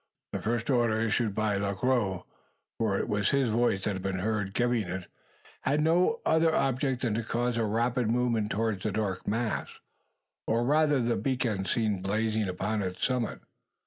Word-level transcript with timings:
That 0.33 0.43
first 0.45 0.67
order 0.71 0.99
issued 0.99 1.35
by 1.35 1.57
Le 1.57 1.75
Gros 1.75 2.23
for 2.79 2.97
it 2.97 3.07
was 3.07 3.29
his 3.29 3.49
voice 3.49 3.83
that 3.83 3.93
had 3.93 4.01
been 4.01 4.17
heard 4.17 4.55
giving 4.55 4.87
it 4.87 5.05
had 5.61 5.79
no 5.79 6.21
other 6.25 6.55
object 6.55 7.03
than 7.03 7.13
to 7.13 7.21
cause 7.23 7.55
a 7.55 7.65
rapid 7.65 8.09
movement 8.09 8.49
towards 8.49 8.81
the 8.81 8.91
dark 8.91 9.27
mass, 9.27 9.67
or 10.47 10.63
rather 10.65 10.99
the 10.99 11.15
beacon 11.17 11.65
seen 11.65 12.01
blazing 12.01 12.47
upon 12.49 12.81
its 12.81 13.05
summit. 13.05 13.41